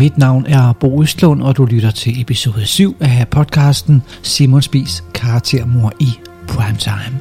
Mit 0.00 0.18
navn 0.18 0.46
er 0.46 0.72
Bo 0.72 1.02
Østlund, 1.02 1.42
og 1.42 1.56
du 1.56 1.64
lytter 1.64 1.90
til 1.90 2.20
episode 2.20 2.66
7 2.66 2.96
af 3.00 3.28
podcasten 3.28 4.02
Simon 4.22 4.62
Spis 4.62 5.04
karaktermor 5.14 5.92
i 6.00 6.08
Primetime. 6.48 7.20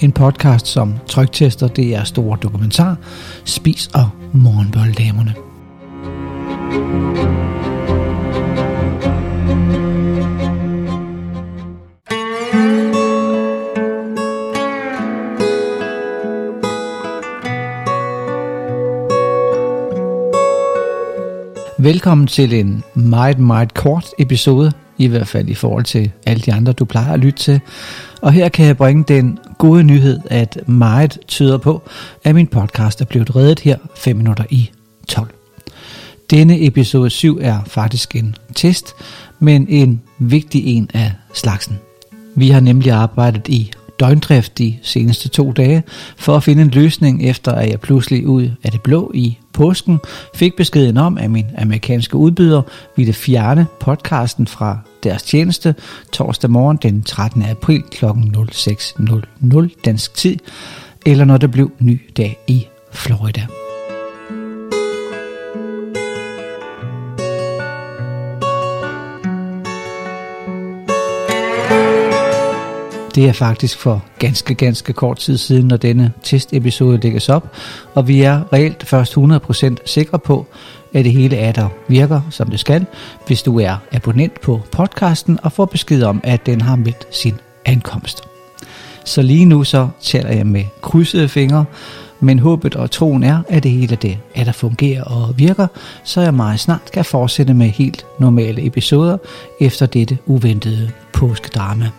En 0.00 0.12
podcast, 0.12 0.66
som 0.66 0.94
tryktester 1.06 1.68
det 1.68 1.94
er 1.94 2.04
store 2.04 2.38
dokumentar, 2.42 2.96
Spis 3.44 3.90
og 3.94 4.08
Morgenbolddamerne. 4.32 5.34
Velkommen 21.80 22.26
til 22.26 22.52
en 22.52 22.84
meget, 22.94 23.38
meget 23.38 23.74
kort 23.74 24.06
episode, 24.18 24.72
i 24.98 25.06
hvert 25.06 25.28
fald 25.28 25.48
i 25.48 25.54
forhold 25.54 25.84
til 25.84 26.10
alle 26.26 26.42
de 26.42 26.52
andre, 26.52 26.72
du 26.72 26.84
plejer 26.84 27.12
at 27.12 27.20
lytte 27.20 27.38
til. 27.38 27.60
Og 28.22 28.32
her 28.32 28.48
kan 28.48 28.66
jeg 28.66 28.76
bringe 28.76 29.04
den 29.08 29.38
gode 29.58 29.82
nyhed, 29.82 30.20
at 30.30 30.68
meget 30.68 31.18
tyder 31.28 31.58
på, 31.58 31.82
at 32.24 32.34
min 32.34 32.46
podcast 32.46 33.00
er 33.00 33.04
blevet 33.04 33.36
reddet 33.36 33.60
her 33.60 33.76
5 33.96 34.16
minutter 34.16 34.44
i 34.50 34.70
12. 35.08 35.28
Denne 36.30 36.66
episode 36.66 37.10
7 37.10 37.38
er 37.40 37.58
faktisk 37.66 38.16
en 38.16 38.36
test, 38.54 38.94
men 39.38 39.68
en 39.68 40.02
vigtig 40.18 40.66
en 40.66 40.90
af 40.94 41.12
slagsen. 41.34 41.78
Vi 42.34 42.48
har 42.50 42.60
nemlig 42.60 42.92
arbejdet 42.92 43.48
i 43.48 43.72
døgndrift 44.00 44.58
de 44.58 44.78
seneste 44.82 45.28
to 45.28 45.52
dage 45.52 45.82
for 46.16 46.36
at 46.36 46.42
finde 46.42 46.62
en 46.62 46.70
løsning 46.70 47.24
efter 47.24 47.52
at 47.52 47.70
jeg 47.70 47.80
pludselig 47.80 48.26
ud 48.26 48.50
af 48.64 48.72
det 48.72 48.82
blå 48.82 49.10
i 49.14 49.38
påsken 49.52 49.98
fik 50.34 50.56
beskeden 50.56 50.96
om, 50.96 51.18
at 51.18 51.30
min 51.30 51.46
amerikanske 51.58 52.16
udbyder 52.16 52.62
ville 52.96 53.12
fjerne 53.12 53.66
podcasten 53.80 54.46
fra 54.46 54.78
deres 55.02 55.22
tjeneste 55.22 55.74
torsdag 56.12 56.50
morgen 56.50 56.78
den 56.82 57.02
13. 57.02 57.42
april 57.42 57.82
kl. 57.82 58.04
06.00 58.04 59.68
dansk 59.84 60.14
tid, 60.14 60.36
eller 61.06 61.24
når 61.24 61.36
det 61.36 61.50
blev 61.50 61.70
ny 61.80 62.00
dag 62.16 62.38
i 62.46 62.66
Florida. 62.92 63.46
Det 73.14 73.28
er 73.28 73.32
faktisk 73.32 73.78
for 73.78 74.04
ganske, 74.18 74.54
ganske 74.54 74.92
kort 74.92 75.18
tid 75.18 75.38
siden, 75.38 75.68
når 75.68 75.76
denne 75.76 76.12
testepisode 76.22 76.98
lægges 77.02 77.28
op, 77.28 77.56
og 77.94 78.08
vi 78.08 78.22
er 78.22 78.52
reelt 78.52 78.86
først 78.86 79.16
100% 79.16 79.76
sikre 79.86 80.18
på, 80.18 80.46
at 80.94 81.04
det 81.04 81.12
hele 81.12 81.36
er 81.36 81.52
der 81.52 81.68
virker, 81.88 82.20
som 82.30 82.50
det 82.50 82.60
skal, 82.60 82.86
hvis 83.26 83.42
du 83.42 83.60
er 83.60 83.76
abonnent 83.92 84.40
på 84.40 84.60
podcasten 84.72 85.38
og 85.42 85.52
får 85.52 85.64
besked 85.64 86.02
om, 86.02 86.20
at 86.24 86.46
den 86.46 86.60
har 86.60 86.76
meldt 86.76 87.06
sin 87.10 87.34
ankomst. 87.64 88.22
Så 89.04 89.22
lige 89.22 89.44
nu 89.44 89.64
så 89.64 89.88
taler 90.02 90.30
jeg 90.30 90.46
med 90.46 90.64
krydsede 90.82 91.28
fingre, 91.28 91.64
men 92.20 92.38
håbet 92.38 92.76
og 92.76 92.90
troen 92.90 93.22
er, 93.22 93.42
at 93.48 93.62
det 93.62 93.70
hele 93.70 93.96
det 93.96 94.18
er, 94.34 94.44
der 94.44 94.52
fungerer 94.52 95.04
og 95.04 95.38
virker, 95.38 95.66
så 96.04 96.20
jeg 96.20 96.34
meget 96.34 96.60
snart 96.60 96.90
kan 96.92 97.04
fortsætte 97.04 97.54
med 97.54 97.66
helt 97.66 98.06
normale 98.18 98.66
episoder 98.66 99.18
efter 99.60 99.86
dette 99.86 100.18
uventede 100.26 100.90
påskedrama. 101.12 101.90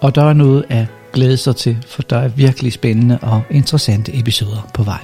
Og 0.00 0.14
der 0.14 0.22
er 0.22 0.32
noget 0.32 0.64
at 0.68 0.86
glæde 1.12 1.36
sig 1.36 1.56
til, 1.56 1.78
for 1.86 2.02
der 2.02 2.18
er 2.18 2.28
virkelig 2.28 2.72
spændende 2.72 3.18
og 3.22 3.42
interessante 3.50 4.18
episoder 4.18 4.68
på 4.74 4.82
vej. 4.82 5.00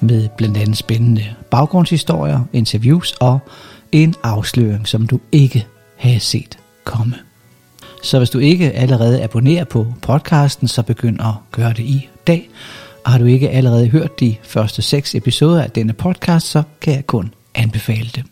Med 0.00 0.28
blandt 0.36 0.56
andet 0.56 0.76
spændende 0.76 1.24
baggrundshistorier, 1.50 2.40
interviews 2.52 3.12
og 3.12 3.38
en 3.92 4.14
afsløring, 4.22 4.88
som 4.88 5.06
du 5.06 5.20
ikke 5.32 5.66
havde 5.96 6.20
set 6.20 6.58
komme. 6.84 7.14
Så 8.02 8.18
hvis 8.18 8.30
du 8.30 8.38
ikke 8.38 8.72
allerede 8.72 9.22
abonnerer 9.22 9.64
på 9.64 9.86
podcasten, 10.02 10.68
så 10.68 10.82
begynd 10.82 11.20
at 11.20 11.34
gøre 11.52 11.72
det 11.72 11.82
i 11.82 12.08
dag. 12.26 12.50
Og 13.04 13.10
har 13.10 13.18
du 13.18 13.24
ikke 13.24 13.50
allerede 13.50 13.88
hørt 13.88 14.20
de 14.20 14.36
første 14.42 14.82
seks 14.82 15.14
episoder 15.14 15.62
af 15.62 15.70
denne 15.70 15.92
podcast, 15.92 16.46
så 16.46 16.62
kan 16.80 16.94
jeg 16.94 17.06
kun 17.06 17.34
anbefale 17.54 18.10
det. 18.14 18.24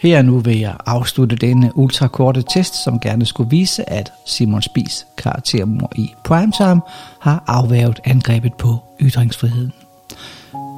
Her 0.00 0.22
nu 0.22 0.38
vil 0.38 0.58
jeg 0.58 0.76
afslutte 0.86 1.36
denne 1.36 1.70
ultrakorte 1.74 2.42
test, 2.54 2.84
som 2.84 3.00
gerne 3.00 3.26
skulle 3.26 3.50
vise, 3.50 3.90
at 3.90 4.12
Simon 4.26 4.62
Spies 4.62 5.06
karaktermor 5.18 5.92
i 5.96 6.14
Primetime 6.24 6.80
har 7.20 7.44
afværget 7.46 8.00
angrebet 8.04 8.54
på 8.54 8.78
ytringsfriheden. 9.00 9.72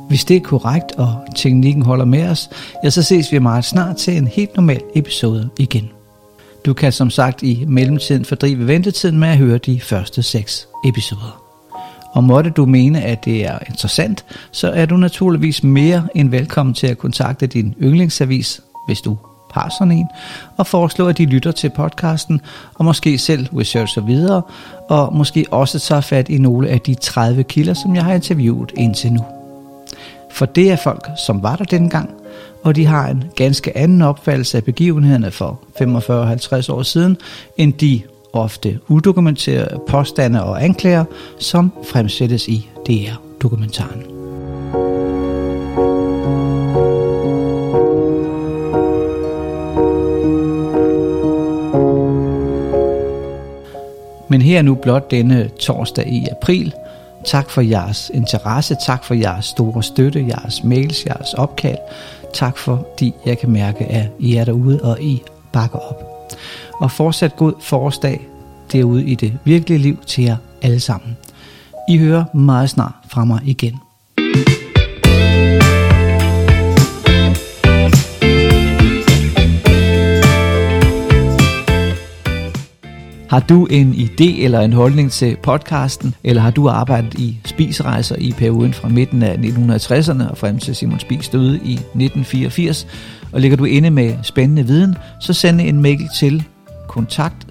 Hvis 0.09 0.25
det 0.25 0.37
er 0.37 0.41
korrekt, 0.41 0.93
og 0.93 1.25
teknikken 1.37 1.83
holder 1.83 2.05
med 2.05 2.29
os, 2.29 2.51
ja, 2.85 2.91
så 2.91 3.03
ses 3.03 3.33
vi 3.33 3.39
meget 3.39 3.65
snart 3.65 3.97
til 3.97 4.17
en 4.17 4.27
helt 4.27 4.57
normal 4.57 4.83
episode 4.95 5.51
igen. 5.59 5.91
Du 6.67 6.73
kan 6.73 6.93
som 6.93 7.11
sagt 7.11 7.43
i 7.43 7.65
mellemtiden 7.69 8.25
fordrive 8.25 8.67
ventetiden 8.67 9.19
med 9.19 9.29
at 9.29 9.39
høre 9.39 9.59
de 9.59 9.81
første 9.81 10.23
seks 10.23 10.69
episoder. 10.87 11.43
Og 12.13 12.25
måtte 12.25 12.51
du 12.51 12.67
mene, 12.67 13.03
at 13.03 13.25
det 13.25 13.45
er 13.45 13.59
interessant, 13.69 14.25
så 14.51 14.71
er 14.71 14.87
du 14.87 14.97
naturligvis 14.97 15.63
mere 15.63 16.09
end 16.15 16.31
velkommen 16.31 16.75
til 16.75 16.87
at 16.87 16.99
kontakte 16.99 17.47
din 17.47 17.75
yndlingsavis 17.83 18.61
hvis 18.87 19.01
du 19.01 19.17
har 19.53 19.75
sådan 19.79 19.93
en, 19.93 20.07
og 20.57 20.67
foreslå, 20.67 21.09
at 21.09 21.19
de 21.19 21.25
lytter 21.25 21.53
til 21.53 21.71
podcasten, 21.77 22.41
og 22.75 22.85
måske 22.85 23.19
selv 23.19 23.47
researcher 23.59 24.03
videre, 24.03 24.43
og 24.89 25.17
måske 25.17 25.47
også 25.51 25.79
tager 25.79 26.01
fat 26.01 26.29
i 26.29 26.39
nogle 26.39 26.69
af 26.69 26.81
de 26.81 26.95
30 26.95 27.43
kilder, 27.43 27.75
som 27.75 27.95
jeg 27.95 28.05
har 28.05 28.15
interviewet 28.15 28.73
indtil 28.77 29.13
nu. 29.13 29.25
For 30.33 30.47
det 30.47 30.71
er 30.71 30.77
folk, 30.77 31.09
som 31.27 31.43
var 31.43 31.57
der 31.57 31.65
dengang, 31.65 32.11
og 32.63 32.77
de 32.77 32.87
har 32.87 33.09
en 33.09 33.25
ganske 33.37 33.77
anden 33.77 34.03
opfattelse 34.03 34.57
af 34.57 34.65
begivenhederne 34.65 35.31
for 35.31 35.61
45-50 36.69 36.73
år 36.73 36.83
siden, 36.83 37.17
end 37.57 37.73
de 37.73 38.01
ofte 38.33 38.79
udokumenterede 38.89 39.81
påstande 39.89 40.45
og 40.45 40.65
anklager, 40.65 41.05
som 41.39 41.73
fremsættes 41.85 42.49
i 42.49 42.69
DR-dokumentaren. 42.87 44.12
Men 54.33 54.43
her 54.43 54.63
nu 54.63 54.75
blot 54.75 55.11
denne 55.11 55.49
torsdag 55.49 56.07
i 56.07 56.27
april. 56.31 56.73
Tak 57.25 57.51
for 57.51 57.61
jeres 57.61 58.11
interesse, 58.15 58.77
tak 58.87 59.05
for 59.05 59.15
jeres 59.15 59.45
store 59.45 59.83
støtte, 59.83 60.27
jeres 60.29 60.65
mails, 60.65 61.07
jeres 61.07 61.35
opkald. 61.35 61.79
Tak 62.35 62.59
fordi 62.59 63.15
jeg 63.27 63.39
kan 63.39 63.51
mærke, 63.51 63.85
at 63.85 64.07
I 64.19 64.37
er 64.37 64.45
derude, 64.45 64.81
og 64.83 65.03
I 65.03 65.23
bakker 65.53 65.79
op. 65.79 66.29
Og 66.81 66.91
fortsat 66.91 67.37
god 67.37 67.53
forårsdag 67.61 68.21
derude 68.73 69.05
i 69.05 69.15
det 69.15 69.39
virkelige 69.45 69.79
liv 69.79 69.99
til 70.07 70.25
jer 70.25 70.37
alle 70.63 70.81
sammen. 70.81 71.17
I 71.89 71.99
hører 71.99 72.25
meget 72.37 72.71
snart 72.71 72.95
fra 73.09 73.25
mig 73.25 73.41
igen. 73.45 73.81
Har 83.33 83.41
du 83.41 83.67
en 83.67 83.95
idé 83.95 84.45
eller 84.45 84.61
en 84.61 84.73
holdning 84.73 85.11
til 85.11 85.37
podcasten, 85.43 86.15
eller 86.25 86.43
har 86.43 86.51
du 86.51 86.69
arbejdet 86.69 87.15
i 87.15 87.39
spisrejser 87.45 88.17
i 88.19 88.33
perioden 88.33 88.75
fra 88.75 88.89
midten 88.89 89.23
af 89.23 89.35
1960'erne 89.35 90.31
og 90.31 90.39
frem 90.39 90.59
til 90.59 90.77
Simon 90.77 91.01
Spis 91.01 91.29
døde 91.29 91.57
i 91.57 91.73
1984, 91.73 92.87
og 93.33 93.41
ligger 93.41 93.57
du 93.57 93.65
inde 93.65 93.91
med 93.91 94.15
spændende 94.23 94.67
viden, 94.67 94.97
så 95.21 95.33
send 95.33 95.61
en 95.61 95.83
mail 95.83 96.09
til 96.19 96.45
kontakt 96.89 97.47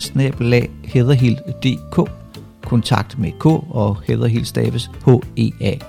kontakt 2.65 3.19
med 3.19 3.31
K 3.39 3.45
og 3.45 3.97
hederhild 4.07 4.45
staves 4.45 4.91
H-E-A-T-H-E-R 5.05 5.81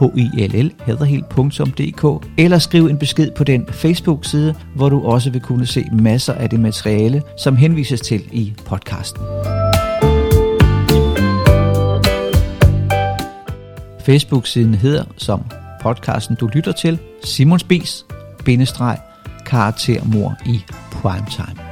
hillhaderhild.dk 0.00 2.26
eller 2.38 2.58
skriv 2.58 2.86
en 2.86 2.98
besked 2.98 3.30
på 3.36 3.44
den 3.44 3.66
Facebook-side, 3.66 4.54
hvor 4.74 4.88
du 4.88 5.02
også 5.02 5.30
vil 5.30 5.40
kunne 5.40 5.66
se 5.66 5.84
masser 5.92 6.34
af 6.34 6.50
det 6.50 6.60
materiale, 6.60 7.22
som 7.38 7.56
henvises 7.56 8.00
til 8.00 8.22
i 8.32 8.52
podcasten. 8.66 9.22
Facebook-siden 14.06 14.74
hedder, 14.74 15.04
som 15.16 15.44
podcasten 15.82 16.36
du 16.36 16.46
lytter 16.46 16.72
til, 16.72 16.98
Simon 17.24 17.58
Spies, 17.58 18.06
bindestreg, 18.44 18.98
karaktermor 19.46 20.36
i 20.46 20.60
primetime. 20.92 21.69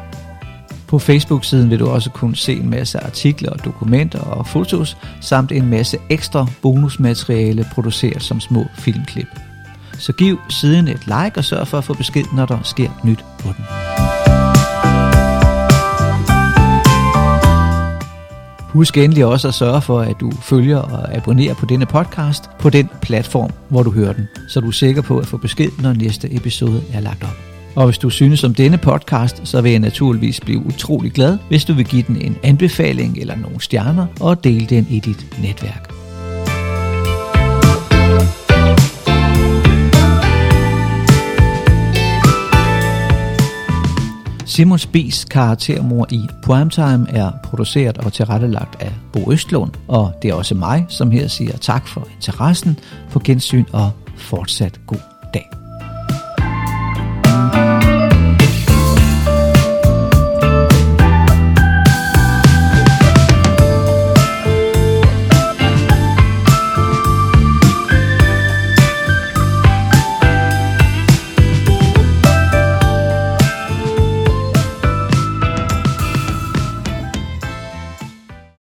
På 0.89 0.99
Facebook-siden 0.99 1.71
vil 1.71 1.79
du 1.79 1.89
også 1.89 2.11
kunne 2.11 2.37
se 2.37 2.53
en 2.53 2.71
masse 2.71 2.99
artikler, 2.99 3.53
dokumenter 3.57 4.21
og 4.21 4.47
fotos, 4.47 4.97
samt 5.21 5.53
en 5.53 5.71
masse 5.71 5.99
ekstra 6.11 6.47
bonusmateriale 6.63 7.67
produceret 7.73 8.23
som 8.23 8.41
små 8.41 8.67
filmklip. 8.79 9.29
Så 9.99 10.13
giv 10.13 10.39
siden 10.51 10.89
et 10.89 11.07
like 11.07 11.33
og 11.37 11.45
sørg 11.45 11.69
for 11.69 11.79
at 11.79 11.85
få 11.85 11.95
besked, 11.95 12.25
når 12.35 12.47
der 12.47 12.59
sker 12.63 12.91
nyt 13.05 13.25
på 13.39 13.49
den. 13.49 13.65
Husk 18.69 18.97
endelig 18.97 19.25
også 19.25 19.49
at 19.49 19.55
sørge 19.55 19.83
for, 19.83 20.01
at 20.01 20.17
du 20.21 20.31
følger 20.31 20.79
og 20.79 21.17
abonnerer 21.17 21.55
på 21.55 21.67
denne 21.67 21.87
podcast 21.87 22.51
på 22.59 22.71
den 22.71 22.89
platform, 23.03 23.51
hvor 23.69 23.83
du 23.83 23.91
hører 23.91 24.13
den, 24.13 24.29
så 24.49 24.61
du 24.61 24.67
er 24.69 24.73
sikker 24.73 25.03
på 25.03 25.19
at 25.19 25.27
få 25.27 25.37
besked, 25.37 25.71
når 25.83 25.93
næste 25.93 26.35
episode 26.35 26.83
er 26.93 27.01
lagt 27.01 27.23
op. 27.23 27.58
Og 27.77 27.85
hvis 27.85 27.99
du 27.99 28.11
synes 28.11 28.45
om 28.45 28.55
denne 28.55 28.79
podcast, 28.79 29.41
så 29.45 29.61
vil 29.61 29.71
jeg 29.71 29.81
naturligvis 29.81 30.41
blive 30.41 30.67
utrolig 30.67 31.13
glad, 31.13 31.39
hvis 31.49 31.65
du 31.65 31.73
vil 31.73 31.85
give 31.85 32.03
den 32.03 32.17
en 32.17 32.37
anbefaling 32.43 33.19
eller 33.19 33.37
nogle 33.37 33.61
stjerner 33.61 34.07
og 34.21 34.45
dele 34.45 34.67
den 34.67 34.87
i 34.91 35.01
dit 35.01 35.27
netværk. 35.43 35.99
Simon 44.59 44.79
Spies 44.79 45.25
karaktermor 45.25 46.07
i 46.11 46.21
Primetime 46.43 47.07
er 47.11 47.31
produceret 47.43 47.99
og 47.99 48.13
tilrettelagt 48.13 48.83
af 48.83 48.93
Bo 49.13 49.33
Østlund, 49.33 49.71
og 49.89 50.13
det 50.23 50.31
er 50.31 50.35
også 50.35 50.55
mig, 50.55 50.87
som 50.89 51.11
her 51.11 51.29
siger 51.29 51.57
tak 51.57 51.89
for 51.89 52.09
interessen, 52.17 52.79
på 53.11 53.19
gensyn 53.25 53.65
og 53.73 53.91
fortsat 54.17 54.81
god 54.87 55.01
dag. 55.35 55.58